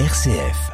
[0.00, 0.72] RCF.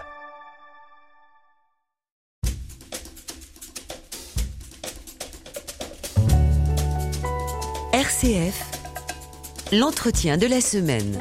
[7.92, 8.70] RCF,
[9.72, 11.18] l'entretien de la semaine.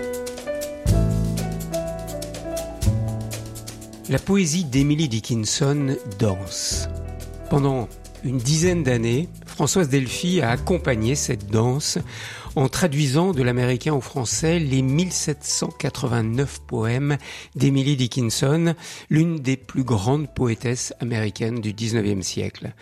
[4.08, 6.88] La poésie d'Emily Dickinson danse.
[7.50, 7.90] Pendant
[8.24, 11.98] une dizaine d'années, Françoise Delphi a accompagné cette danse
[12.56, 17.18] en traduisant de l'américain au français les 1789 poèmes
[17.56, 18.76] d'Emily Dickinson,
[19.10, 22.74] l'une des plus grandes poétesses américaines du 19e siècle.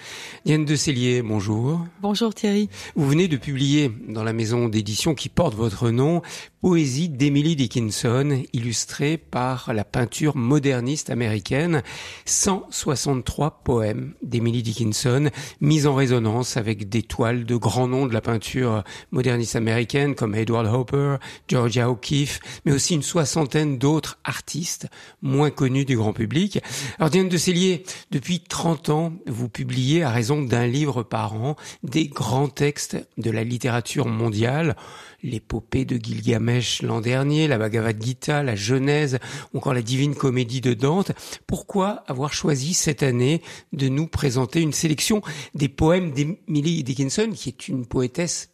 [0.45, 1.85] Diane de Cellier, bonjour.
[2.01, 2.69] Bonjour Thierry.
[2.95, 6.21] Vous venez de publier dans la maison d'édition qui porte votre nom
[6.61, 11.83] Poésie d'Emily Dickinson, illustrée par la peinture moderniste américaine.
[12.25, 15.29] 163 poèmes d'Emily Dickinson,
[15.61, 20.35] mis en résonance avec des toiles de grands noms de la peinture moderniste américaine comme
[20.35, 24.87] Edward Hopper, Georgia O'Keeffe, mais aussi une soixantaine d'autres artistes
[25.21, 26.59] moins connus du grand public.
[26.97, 31.55] Alors Diane de Cellier, depuis 30 ans, vous publiez à raison d'un livre par an
[31.83, 34.75] des grands textes de la littérature mondiale
[35.23, 39.19] l'épopée de Gilgamesh l'an dernier, la Bhagavad Gita, la Genèse,
[39.53, 41.11] ou encore la Divine Comédie de Dante.
[41.47, 43.41] Pourquoi avoir choisi cette année
[43.73, 45.21] de nous présenter une sélection
[45.55, 48.49] des poèmes d'Emily Dickinson, qui est une poétesse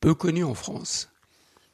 [0.00, 1.10] peu connue en France.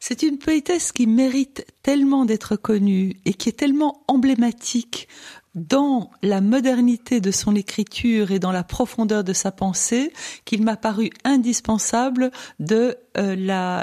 [0.00, 5.08] C'est une poétesse qui mérite tellement d'être connue et qui est tellement emblématique
[5.55, 10.13] dans la modernité de son écriture et dans la profondeur de sa pensée
[10.45, 13.37] qu'il m'a paru indispensable de euh,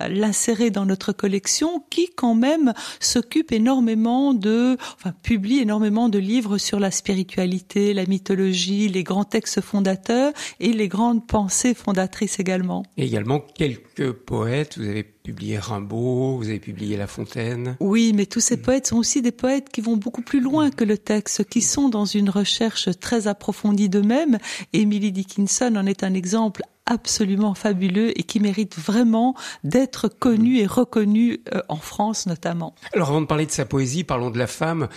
[0.09, 6.57] l'insérer dans notre collection qui quand même s'occupe énormément de, enfin publie énormément de livres
[6.57, 12.83] sur la spiritualité, la mythologie, les grands textes fondateurs et les grandes pensées fondatrices également.
[12.97, 17.77] Et également quelques poètes, vous avez publié Rimbaud, vous avez publié La Fontaine.
[17.79, 18.61] Oui, mais tous ces mm.
[18.61, 21.89] poètes sont aussi des poètes qui vont beaucoup plus loin que le texte, qui sont
[21.89, 24.37] dans une recherche très approfondie d'eux-mêmes.
[24.73, 30.65] Emily Dickinson en est un exemple absolument fabuleux et qui mérite vraiment d'être connu et
[30.65, 32.75] reconnu euh, en France notamment.
[32.93, 34.89] Alors avant de parler de sa poésie, parlons de la femme.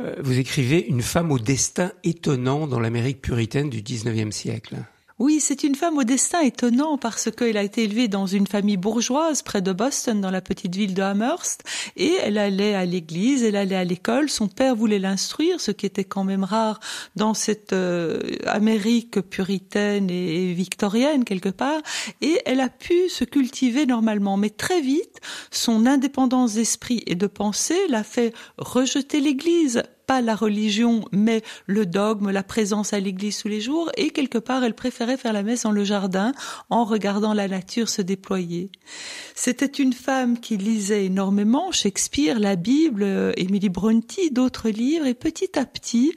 [0.00, 4.76] Euh, vous écrivez Une femme au destin étonnant dans l'Amérique puritaine du 19e siècle.
[5.20, 8.78] Oui, c'est une femme au destin étonnant parce qu'elle a été élevée dans une famille
[8.78, 11.62] bourgeoise près de Boston, dans la petite ville de Amherst,
[11.98, 14.30] et elle allait à l'église, elle allait à l'école.
[14.30, 16.80] Son père voulait l'instruire, ce qui était quand même rare
[17.16, 21.82] dans cette euh, Amérique puritaine et, victorienne quelque part,
[22.22, 24.38] et elle a pu se cultiver normalement.
[24.38, 25.20] Mais très vite,
[25.50, 31.86] son indépendance d'esprit et de pensée l'a fait rejeter l'église pas la religion, mais le
[31.86, 35.44] dogme, la présence à l'église tous les jours, et quelque part, elle préférait faire la
[35.44, 36.32] messe dans le jardin
[36.68, 38.72] en regardant la nature se déployer.
[39.36, 43.04] C'était une femme qui lisait énormément Shakespeare, la Bible,
[43.36, 46.12] Emily Brontë, d'autres livres, et petit à petit,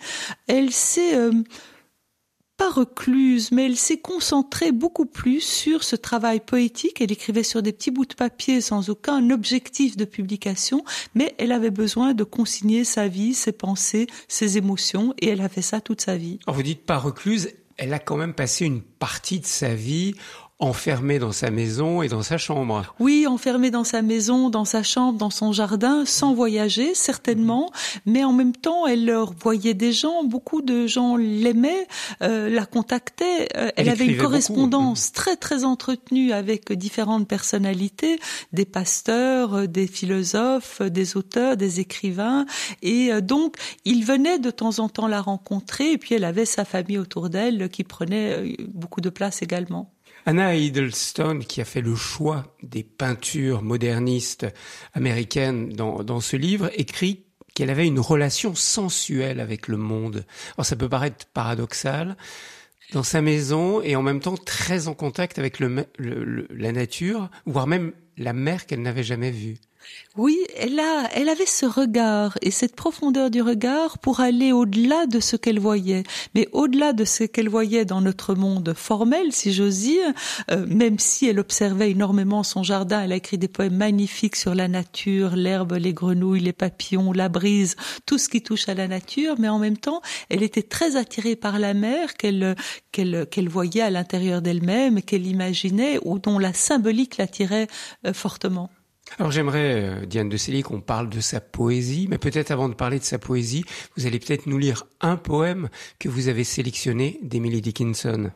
[0.48, 1.44] elle s'est euh,
[2.70, 7.02] recluse, mais elle s'est concentrée beaucoup plus sur ce travail poétique.
[7.02, 10.84] Elle écrivait sur des petits bouts de papier sans aucun objectif de publication,
[11.16, 15.50] mais elle avait besoin de consigner sa vie, ses pensées, ses émotions, et elle a
[15.50, 16.40] fait ça toute sa vie.
[16.48, 20.16] Vous dites pas recluse, elle a quand même passé une partie de sa vie
[20.64, 22.96] enfermée dans sa maison et dans sa chambre.
[23.00, 27.72] Oui, enfermée dans sa maison, dans sa chambre, dans son jardin, sans voyager, certainement,
[28.06, 31.88] mais en même temps, elle leur voyait des gens, beaucoup de gens l'aimaient,
[32.22, 38.20] euh, la contactaient, euh, elle, avait une correspondance très très entretenue avec différentes personnalités,
[38.54, 42.46] des pasteurs, euh, des philosophes, des auteurs, des écrivains,
[42.82, 46.64] et donc il venait de temps en temps la rencontrer, et puis elle avait sa
[46.64, 49.92] famille autour d'elle qui prenait beaucoup de place également.
[50.26, 54.48] Anna Hiddleston, qui a fait le choix des peintures modernistes
[54.94, 60.26] américaines dans, dans ce livre, écrit qu'elle avait une relation sensuelle avec le monde.
[60.56, 62.18] Alors ça peut paraître paradoxal,
[62.94, 67.94] dans sa maison et en même temps très en contact avec la nature, voire même
[68.18, 69.58] la mer qu'elle n'avait jamais vue.
[70.16, 75.08] Oui, elle a, elle avait ce regard et cette profondeur du regard pour aller au-delà
[75.08, 76.04] de ce qu'elle voyait,
[76.36, 80.14] mais au-delà de ce qu'elle voyait dans notre monde formel, si j'ose dire.
[80.52, 84.54] Euh, même si elle observait énormément son jardin, elle a écrit des poèmes magnifiques sur
[84.54, 87.76] la nature, l'herbe, les grenouilles, les papillons, la brise,
[88.06, 89.36] tout ce qui touche à la nature.
[89.40, 92.56] Mais en même temps, elle était très attirée par la mer qu'elle
[92.92, 97.68] qu'elle qu'elle voyait à l'intérieur d'elle-même, qu'elle imaginait ou dont la symbolique l'attirait
[98.06, 98.70] euh, fortement.
[99.20, 102.74] Alors j'aimerais, euh, Diane de Célie, qu'on parle de sa poésie, mais peut-être avant de
[102.74, 103.64] parler de sa poésie,
[103.96, 105.70] vous allez peut-être nous lire un poème
[106.00, 108.32] que vous avez sélectionné d'Emily Dickinson.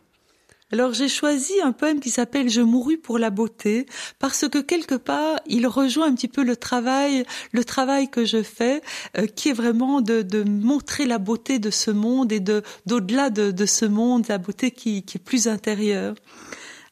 [0.70, 3.86] Alors j'ai choisi un poème qui s'appelle Je mourus pour la beauté
[4.20, 8.44] parce que quelque part il rejoint un petit peu le travail, le travail que je
[8.44, 8.82] fais,
[9.18, 13.30] euh, qui est vraiment de, de, montrer la beauté de ce monde et de d'au-delà
[13.30, 16.16] de, de, ce monde, la beauté qui, qui est plus intérieure.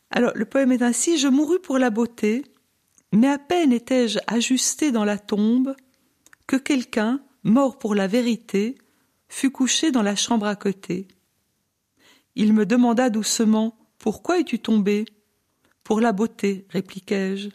[0.09, 2.45] Alors le poème est ainsi Je mourus pour la beauté,
[3.15, 5.75] mais à peine étais-je ajusté dans la tombe
[6.47, 8.75] que quelqu'un, mort pour la vérité,
[9.29, 11.07] fut couché dans la chambre à côté.
[12.35, 15.06] Il me demanda doucement Pourquoi es-tu tombé
[15.83, 17.50] Pour la beauté, répliquai-je.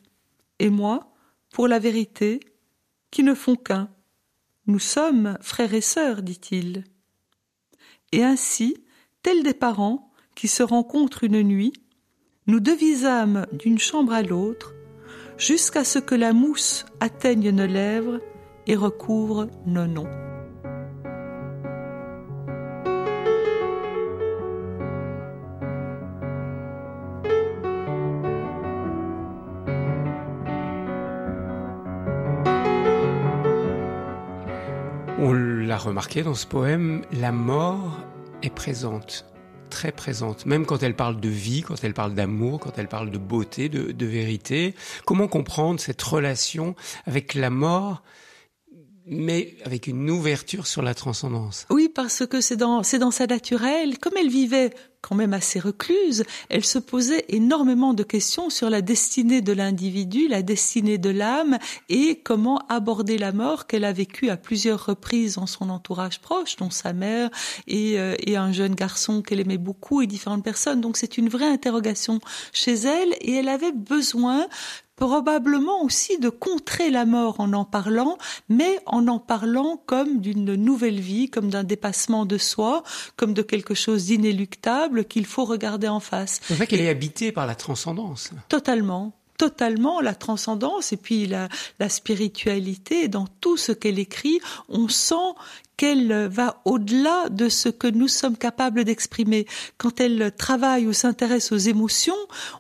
[0.58, 1.12] Et moi,
[1.50, 2.40] pour la vérité,
[3.10, 3.90] qui ne font qu'un.
[4.66, 6.84] Nous sommes frères et sœurs, dit-il.
[8.12, 8.78] Et ainsi,
[9.22, 11.74] tels des parents qui se rencontrent une nuit,
[12.46, 14.74] nous devisâmes d'une chambre à l'autre,
[15.40, 18.20] jusqu'à ce que la mousse atteigne nos lèvres
[18.66, 20.06] et recouvre nos noms.
[35.22, 37.98] On l'a remarqué dans ce poème, la mort
[38.42, 39.25] est présente,
[39.70, 43.11] très présente, même quand elle parle de vie, quand elle parle d'amour, quand elle parle
[43.11, 44.75] de beauté, de, vérité.
[45.06, 46.75] Comment comprendre cette relation
[47.06, 48.02] avec la mort
[49.10, 51.66] mais avec une ouverture sur la transcendance.
[51.68, 53.98] Oui, parce que c'est dans, c'est dans sa naturelle.
[53.98, 54.70] Comme elle vivait
[55.02, 60.28] quand même assez recluse, elle se posait énormément de questions sur la destinée de l'individu,
[60.28, 61.58] la destinée de l'âme
[61.88, 66.56] et comment aborder la mort qu'elle a vécue à plusieurs reprises dans son entourage proche,
[66.56, 67.30] dont sa mère
[67.66, 70.80] et, euh, et un jeune garçon qu'elle aimait beaucoup et différentes personnes.
[70.80, 72.20] Donc c'est une vraie interrogation
[72.52, 74.46] chez elle et elle avait besoin
[75.00, 78.19] probablement aussi de contrer la mort en en parlant,
[78.49, 82.85] mais en en parlant comme d'une nouvelle vie, comme d'un dépassement de soi,
[83.17, 86.41] comme de quelque chose d'inéluctable qu'il faut regarder en face.
[86.44, 88.31] C'est vrai qu'elle est habitée par la transcendance.
[88.49, 91.48] Totalement totalement la transcendance et puis la,
[91.78, 94.38] la spiritualité dans tout ce qu'elle écrit
[94.69, 95.14] on sent
[95.78, 99.46] qu'elle va au-delà de ce que nous sommes capables d'exprimer.
[99.78, 102.19] Quand elle travaille ou s'intéresse aux émotions,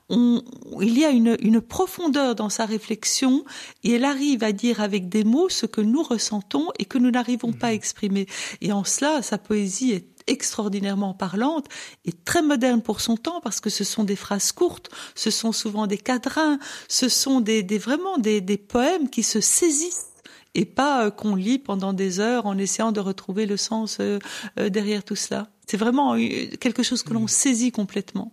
[0.08, 0.42] on,
[0.80, 3.44] il y a une, une profondeur dans sa réflexion
[3.84, 7.10] et elle arrive à dire avec des mots ce que nous ressentons et que nous
[7.10, 8.24] n'arrivons pas à exprimer.
[8.62, 11.66] Et en cela, sa poésie est extraordinairement parlante
[12.04, 15.52] et très moderne pour son temps parce que ce sont des phrases courtes, ce sont
[15.52, 20.06] souvent des quadrans, ce sont des, des vraiment des, des poèmes qui se saisissent
[20.54, 24.18] et pas euh, qu'on lit pendant des heures en essayant de retrouver le sens euh,
[24.58, 25.48] euh, derrière tout cela.
[25.66, 26.16] C'est vraiment
[26.60, 27.28] quelque chose que l'on mm.
[27.28, 28.32] saisit complètement.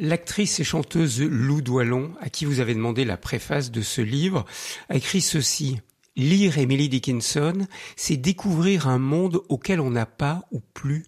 [0.00, 4.46] L'actrice et chanteuse Lou Doilon, à qui vous avez demandé la préface de ce livre,
[4.88, 5.78] a écrit ceci.
[6.16, 11.04] Lire Emily Dickinson, c'est découvrir un monde auquel on n'a pas ou plus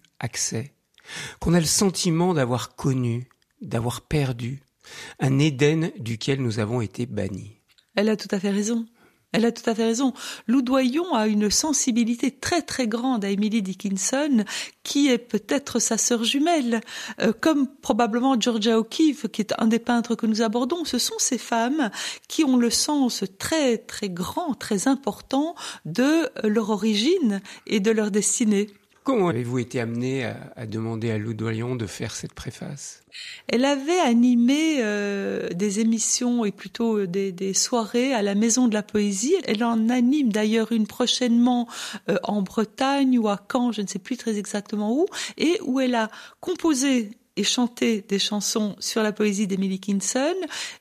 [1.39, 3.27] qu'on a le sentiment d'avoir connu,
[3.61, 4.61] d'avoir perdu,
[5.19, 7.57] un Éden duquel nous avons été bannis.
[7.95, 8.85] Elle a tout à fait raison.
[9.31, 10.13] Elle a tout à fait raison.
[10.47, 14.43] Lou Doyon a une sensibilité très très grande à Emily Dickinson,
[14.81, 16.81] qui est peut-être sa sœur jumelle,
[17.21, 20.83] euh, comme probablement Georgia O'Keeffe, qui est un des peintres que nous abordons.
[20.83, 21.91] Ce sont ces femmes
[22.27, 25.53] qui ont le sens très très grand, très important
[25.85, 28.71] de leur origine et de leur destinée.
[29.03, 30.25] Comment avez-vous été amené
[30.55, 33.03] à, demander à Lou Doyon de faire cette préface?
[33.47, 38.73] Elle avait animé euh, des émissions et plutôt euh, des, soirées à la Maison de
[38.73, 39.35] la Poésie.
[39.45, 41.67] Elle en anime d'ailleurs une prochainement
[42.09, 45.05] euh, en Bretagne ou à Caen, je ne sais plus très exactement où,
[45.37, 46.09] et où elle a
[46.39, 50.35] composé et chanté des chansons sur la poésie d'Emily Kinson,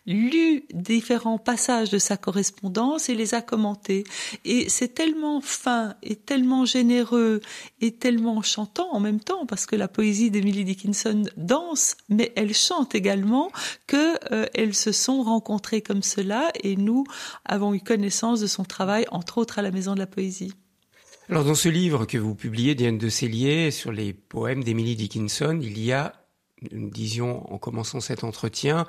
[0.08, 4.02] lu différents passages de sa correspondance et les a commentés.
[4.44, 7.42] Et c'est tellement fin et tellement généreux
[7.80, 12.54] et tellement chantant en même temps, parce que la poésie d'Emily Dickinson danse, mais elle
[12.54, 13.52] chante également,
[13.86, 17.04] que euh, se sont rencontrées comme cela et nous
[17.44, 20.52] avons eu connaissance de son travail, entre autres à la Maison de la Poésie.
[21.30, 25.60] Alors dans ce livre que vous publiez, Diane de Cellier, sur les poèmes d'Emily Dickinson,
[25.62, 26.17] il y a
[26.72, 28.86] nous disions en commençant cet entretien,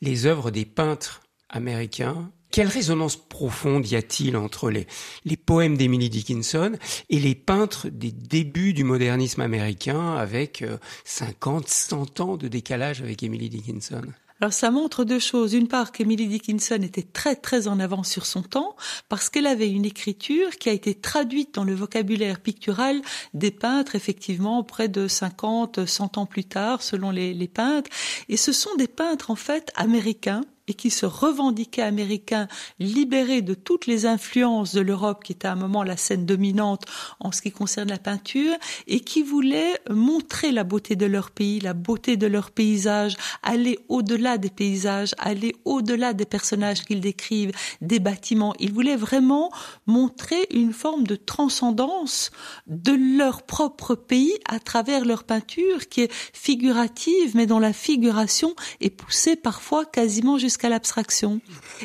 [0.00, 2.30] les œuvres des peintres américains.
[2.50, 4.86] Quelle résonance profonde y a-t-il entre les,
[5.24, 6.72] les poèmes d'Emily Dickinson
[7.10, 10.64] et les peintres des débuts du modernisme américain avec
[11.04, 14.02] 50, euh, 100 ans de décalage avec Emily Dickinson?
[14.40, 15.54] Alors ça montre deux choses.
[15.54, 18.76] Une part qu'Emily Dickinson était très très en avance sur son temps
[19.08, 23.00] parce qu'elle avait une écriture qui a été traduite dans le vocabulaire pictural
[23.34, 27.90] des peintres effectivement près de 50, 100 ans plus tard selon les, les peintres.
[28.28, 32.46] Et ce sont des peintres en fait américains et qui se revendiquait américain,
[32.78, 36.84] libéré de toutes les influences de l'Europe, qui était à un moment la scène dominante
[37.20, 38.54] en ce qui concerne la peinture,
[38.86, 43.78] et qui voulaient montrer la beauté de leur pays, la beauté de leur paysage, aller
[43.88, 48.54] au-delà des paysages, aller au-delà des personnages qu'ils décrivent, des bâtiments.
[48.60, 49.50] Ils voulaient vraiment
[49.86, 52.30] montrer une forme de transcendance
[52.66, 58.54] de leur propre pays à travers leur peinture qui est figurative, mais dont la figuration
[58.80, 61.40] est poussée parfois quasiment jusqu'à l'abstraction.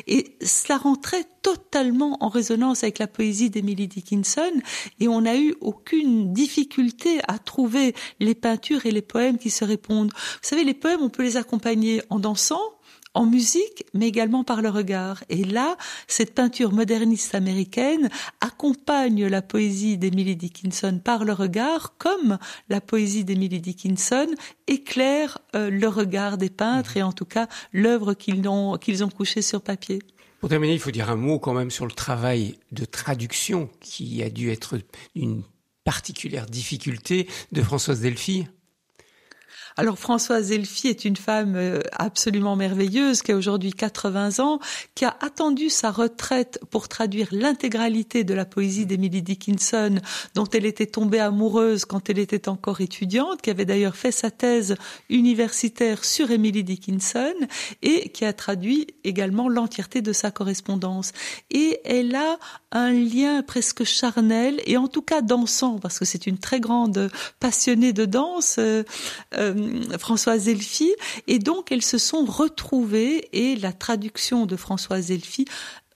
[0.06, 4.50] Et cela rentrait totalement en résonance avec la poésie d'Emily Dickinson
[4.98, 9.64] et on n'a eu aucune difficulté à trouver les peintures et les poèmes qui se
[9.64, 10.12] répondent.
[10.12, 12.62] Vous savez, les poèmes, on peut les accompagner en dansant,
[13.14, 15.24] en musique, mais également par le regard.
[15.28, 15.76] Et là,
[16.08, 23.24] cette peinture moderniste américaine accompagne la poésie d'Emily Dickinson par le regard, comme la poésie
[23.24, 24.26] d'Emily Dickinson
[24.66, 29.08] éclaire euh, le regard des peintres et en tout cas l'œuvre qu'ils ont, qu'ils ont
[29.08, 30.00] couchée sur papier.
[30.40, 34.22] Pour terminer, il faut dire un mot quand même sur le travail de traduction qui
[34.22, 34.76] a dû être
[35.14, 35.42] une
[35.84, 38.46] particulière difficulté de Françoise Delphi.
[39.76, 44.60] Alors Françoise Elfie est une femme euh, absolument merveilleuse qui a aujourd'hui 80 ans,
[44.94, 49.96] qui a attendu sa retraite pour traduire l'intégralité de la poésie d'Emily Dickinson,
[50.36, 54.30] dont elle était tombée amoureuse quand elle était encore étudiante, qui avait d'ailleurs fait sa
[54.30, 54.76] thèse
[55.10, 57.34] universitaire sur Emily Dickinson
[57.82, 61.10] et qui a traduit également l'entièreté de sa correspondance.
[61.50, 62.38] Et elle a
[62.70, 67.10] un lien presque charnel et en tout cas dansant, parce que c'est une très grande
[67.40, 68.56] passionnée de danse.
[68.60, 68.84] Euh,
[69.36, 69.63] euh,
[69.98, 70.94] Françoise Elfie,
[71.26, 75.46] et donc elles se sont retrouvées et la traduction de Françoise Elfie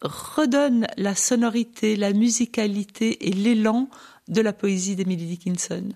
[0.03, 3.89] redonne la sonorité, la musicalité et l'élan
[4.29, 5.89] de la poésie d'Emily Dickinson.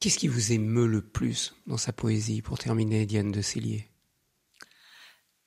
[0.00, 3.88] Qu'est-ce qui vous émeut le plus dans sa poésie, pour terminer, Diane de Célier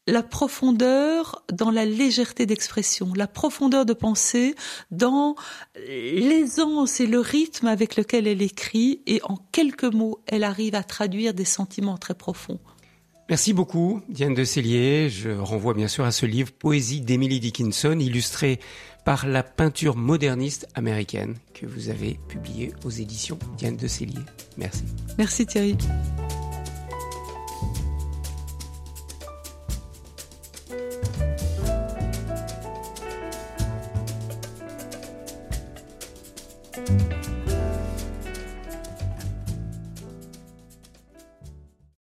[0.07, 4.55] la profondeur dans la légèreté d'expression, la profondeur de pensée
[4.89, 5.35] dans
[5.87, 10.83] l'aisance et le rythme avec lequel elle écrit et en quelques mots, elle arrive à
[10.83, 12.59] traduire des sentiments très profonds.
[13.29, 15.09] Merci beaucoup, Diane de Célier.
[15.09, 18.61] Je renvoie bien sûr à ce livre Poésie d'Emily Dickinson, illustré
[19.03, 24.23] par la peinture moderniste américaine que vous avez publié aux éditions Diane de Célier.
[24.57, 24.83] Merci.
[25.17, 25.75] Merci Thierry.